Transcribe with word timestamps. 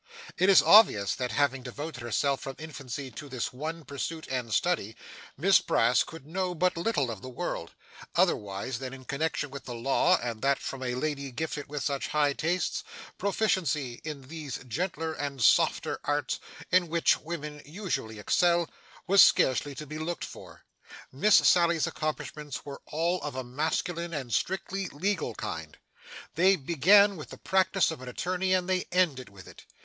It 0.35 0.49
is 0.49 0.63
obvious 0.63 1.13
that, 1.13 1.31
having 1.33 1.61
devoted 1.61 2.01
herself 2.01 2.41
from 2.41 2.55
infancy 2.57 3.11
to 3.11 3.29
this 3.29 3.53
one 3.53 3.85
pursuit 3.85 4.27
and 4.31 4.51
study, 4.51 4.95
Miss 5.37 5.59
Brass 5.61 6.03
could 6.03 6.25
know 6.25 6.55
but 6.55 6.75
little 6.75 7.11
of 7.11 7.21
the 7.21 7.29
world, 7.29 7.75
otherwise 8.15 8.79
than 8.79 8.95
in 8.95 9.05
connection 9.05 9.51
with 9.51 9.65
the 9.65 9.75
law; 9.75 10.19
and 10.19 10.41
that 10.41 10.57
from 10.57 10.81
a 10.81 10.95
lady 10.95 11.29
gifted 11.29 11.69
with 11.69 11.83
such 11.83 12.07
high 12.07 12.33
tastes, 12.33 12.83
proficiency 13.19 14.01
in 14.03 14.23
those 14.23 14.57
gentler 14.67 15.13
and 15.13 15.43
softer 15.43 15.99
arts 16.03 16.39
in 16.71 16.87
which 16.87 17.19
women 17.19 17.61
usually 17.63 18.17
excel, 18.17 18.67
was 19.05 19.21
scarcely 19.21 19.75
to 19.75 19.85
be 19.85 19.99
looked 19.99 20.25
for. 20.25 20.63
Miss 21.11 21.35
Sally's 21.35 21.85
accomplishments 21.85 22.65
were 22.65 22.81
all 22.87 23.21
of 23.21 23.35
a 23.35 23.43
masculine 23.43 24.15
and 24.15 24.33
strictly 24.33 24.87
legal 24.87 25.35
kind. 25.35 25.77
They 26.33 26.55
began 26.55 27.17
with 27.17 27.29
the 27.29 27.37
practice 27.37 27.91
of 27.91 28.01
an 28.01 28.09
attorney 28.09 28.51
and 28.51 28.67
they 28.67 28.87
ended 28.91 29.29
with 29.29 29.47
it. 29.47 29.63